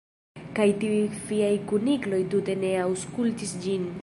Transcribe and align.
Kaj 0.59 0.65
tiuj 0.83 0.97
fiaj 1.27 1.51
kunikloj 1.73 2.23
tute 2.35 2.59
ne 2.65 2.77
aŭskultis 2.87 3.59
ĝin! 3.67 3.91